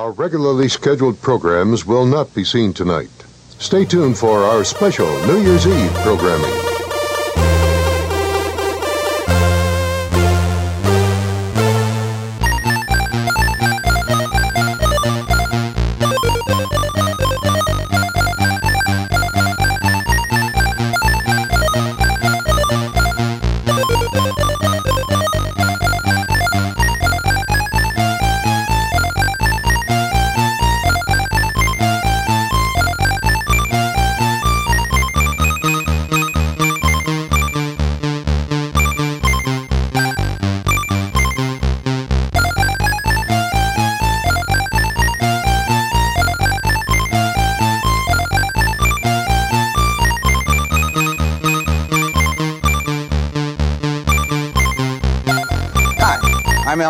[0.00, 3.10] Our regularly scheduled programs will not be seen tonight.
[3.58, 6.69] Stay tuned for our special New Year's Eve programming.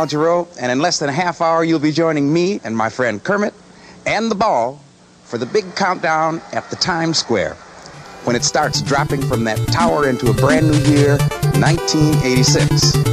[0.01, 2.89] Al Jarreau, and in less than a half hour, you'll be joining me and my
[2.89, 3.53] friend Kermit
[4.07, 4.81] and the ball
[5.25, 7.53] for the big countdown at the Times Square
[8.25, 11.19] when it starts dropping from that tower into a brand new year,
[11.61, 13.10] 1986.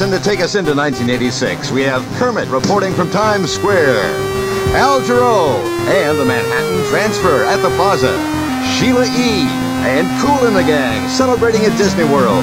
[0.00, 4.02] And to take us into 1986, we have Kermit reporting from Times Square,
[4.74, 8.12] Al Jarreau, and the Manhattan Transfer at the Plaza,
[8.74, 9.46] Sheila E.,
[9.86, 12.42] and Kool and the Gang celebrating at Disney World.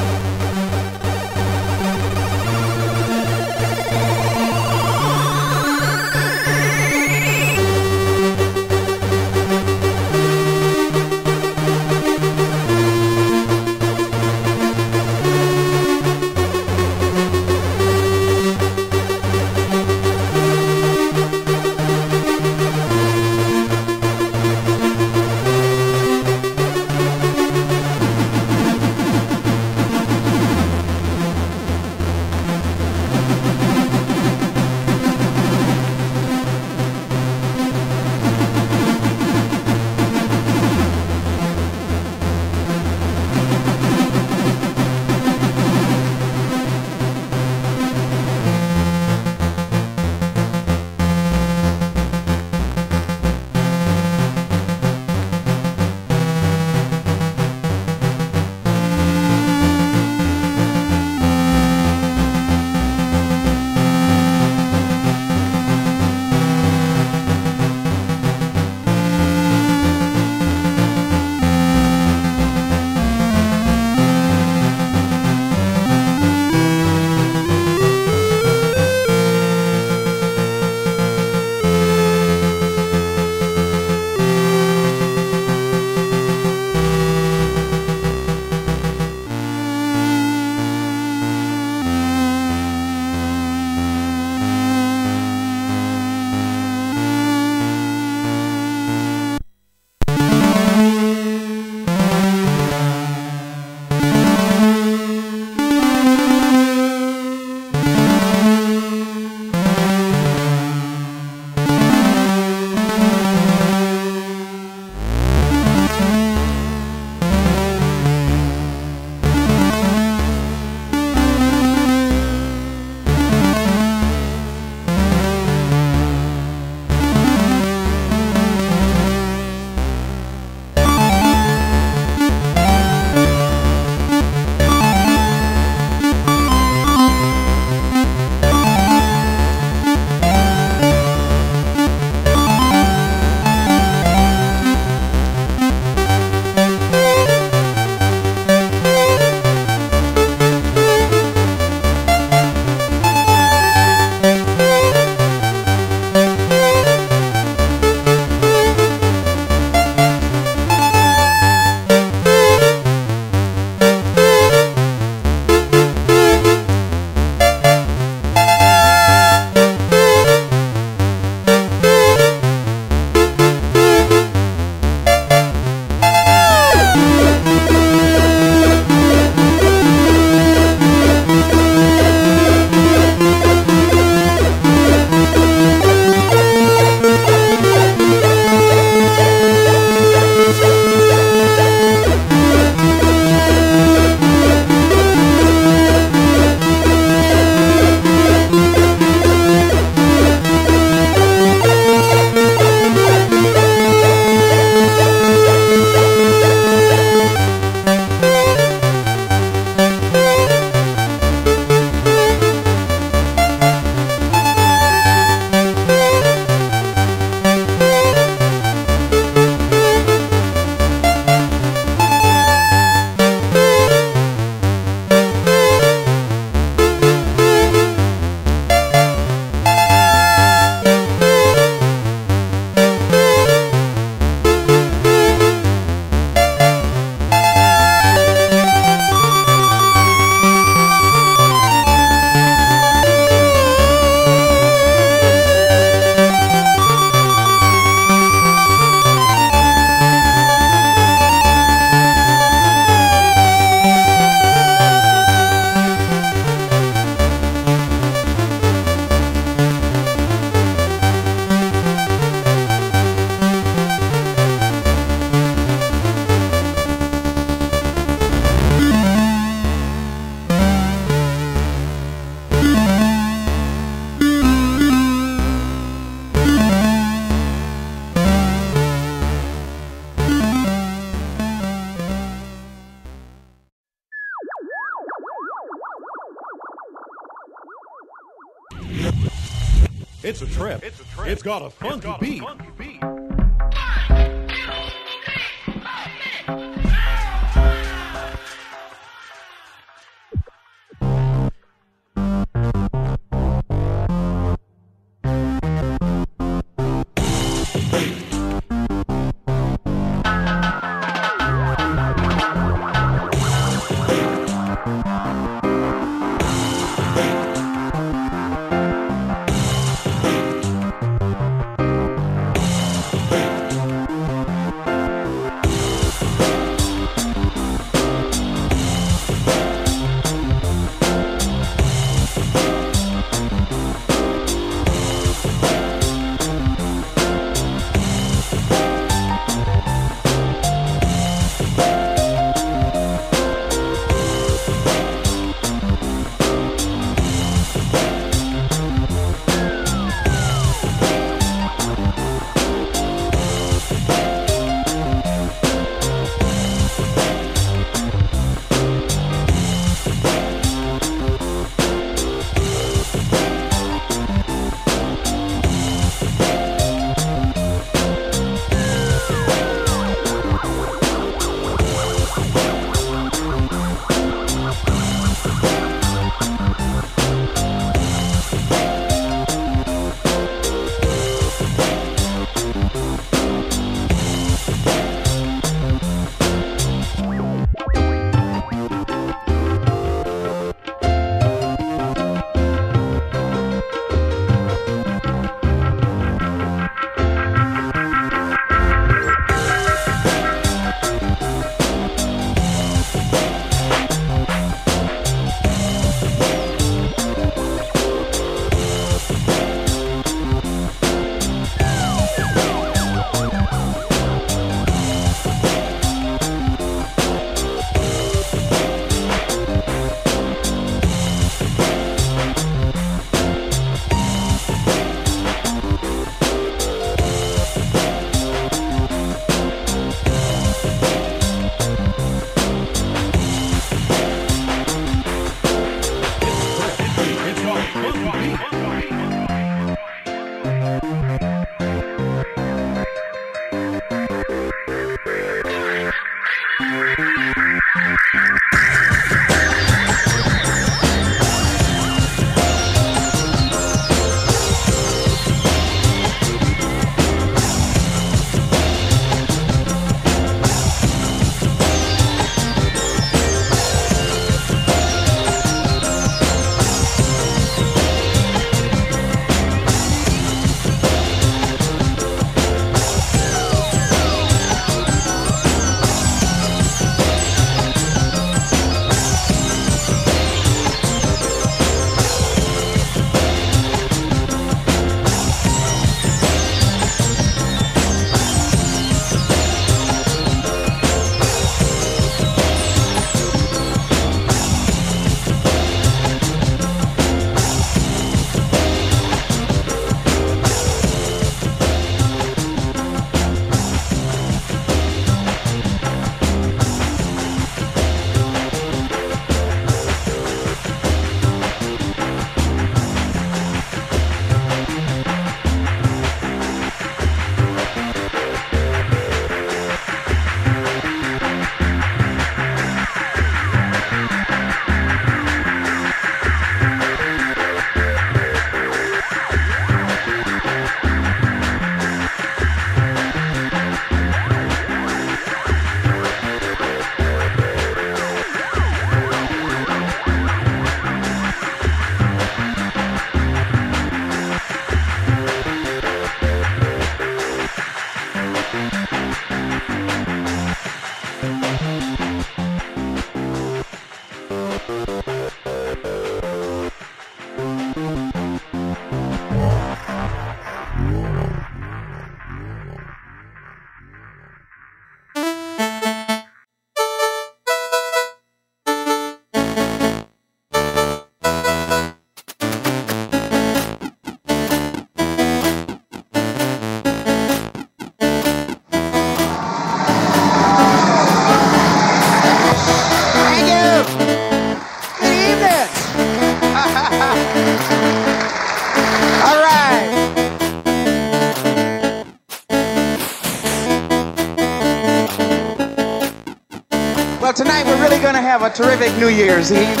[598.50, 600.00] Have a terrific New Year's Eve.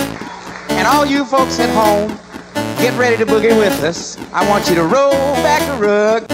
[0.70, 2.08] And all you folks at home,
[2.78, 4.18] get ready to boogie with us.
[4.32, 5.12] I want you to roll
[5.44, 6.29] back the rug.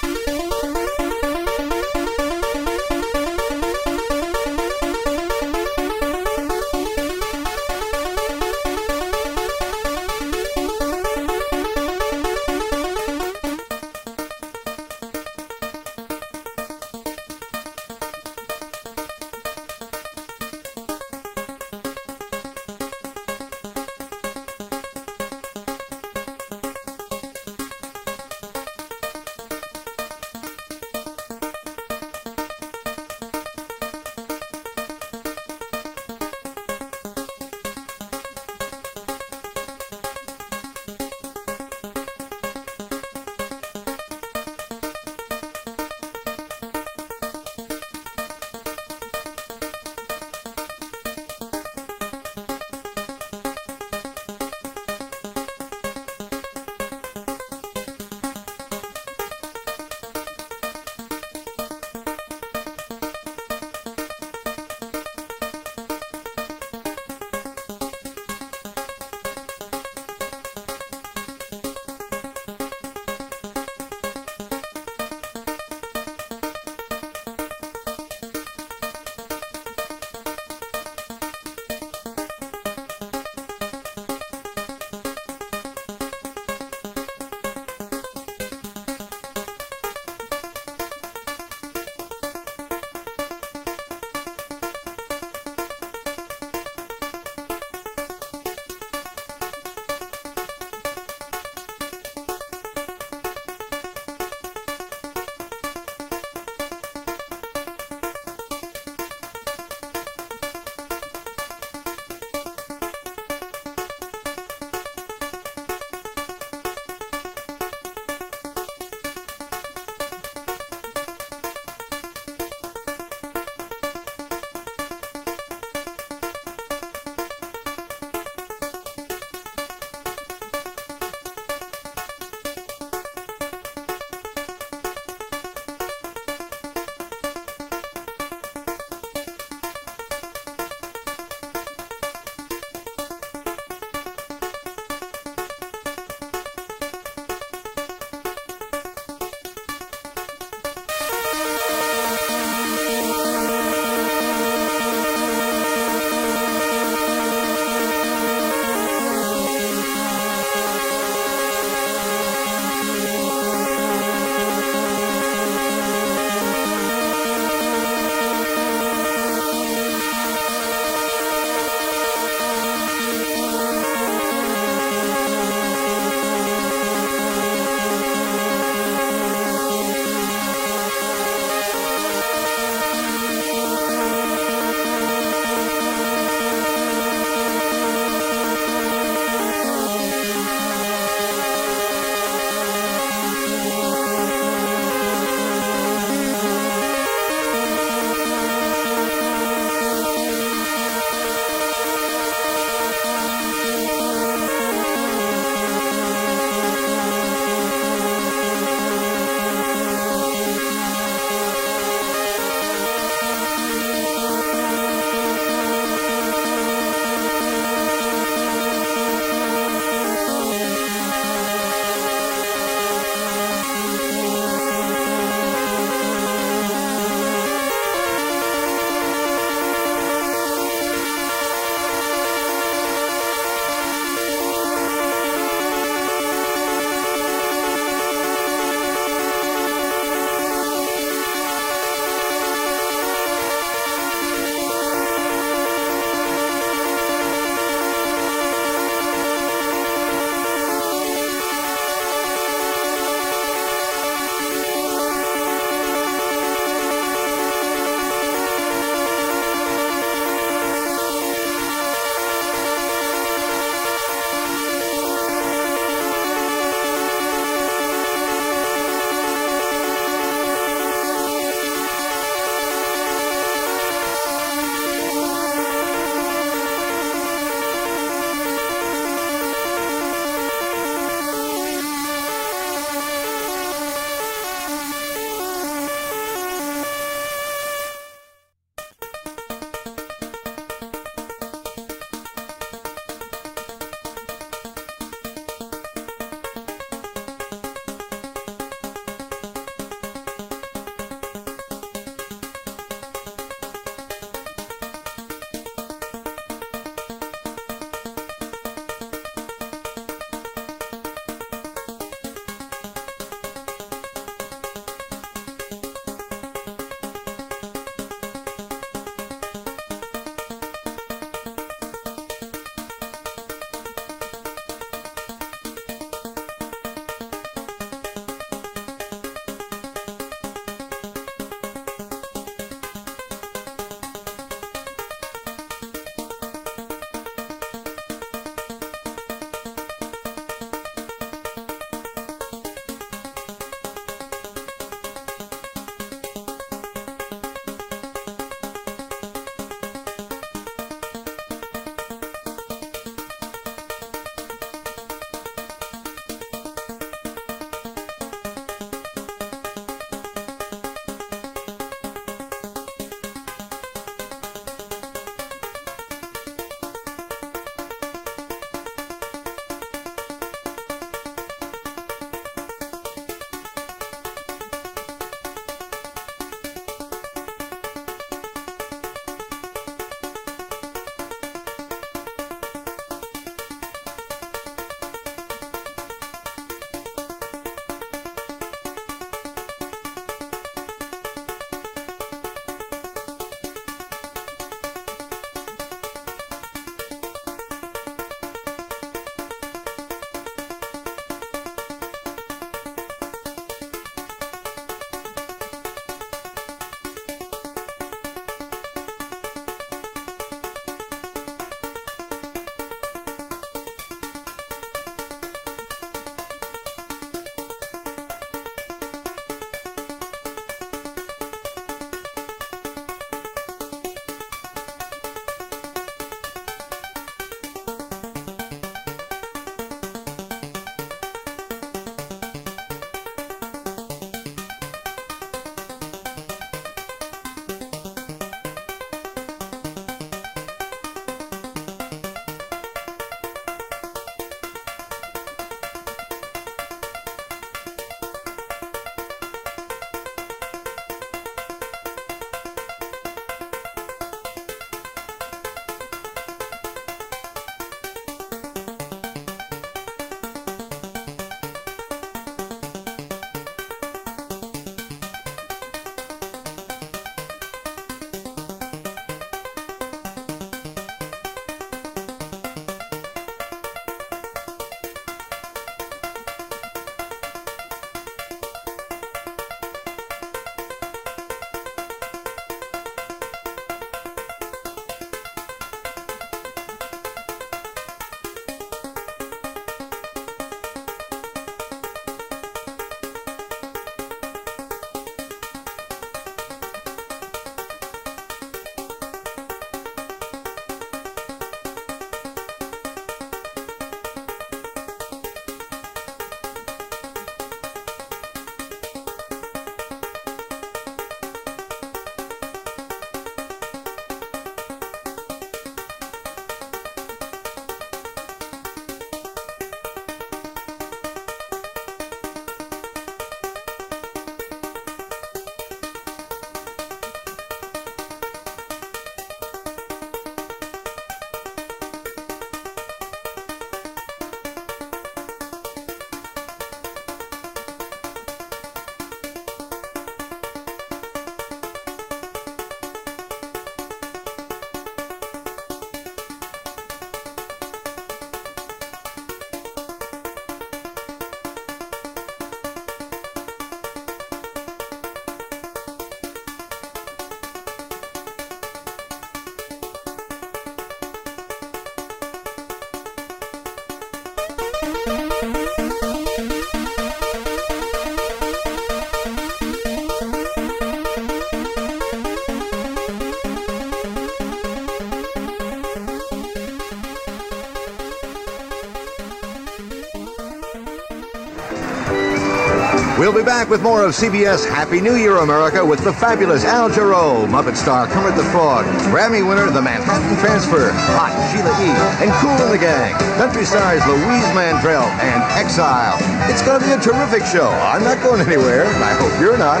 [583.82, 587.96] Back with more of CBS Happy New Year America with the fabulous Al Jarreau, Muppet
[587.96, 592.10] star Kermit the Frog, Grammy winner The Manhattan Transfer, Hot Sheila E.,
[592.44, 596.38] and Cool in the Gang, country stars Louise Mandrell, and Exile.
[596.70, 597.88] It's going to be a terrific show.
[597.88, 600.00] I'm not going anywhere, I hope you're not.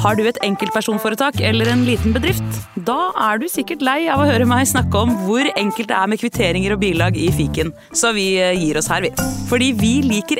[0.00, 2.54] Har du et enkeltpersonforetak eller en liten bedrift?
[2.88, 6.08] Da er du sikkert lei av å høre meg snakke om hvor enkelt det er
[6.08, 9.10] med kvitteringer og bilag i fiken, så vi eh, gir oss her, vi.
[9.50, 10.39] Fordi vi liker.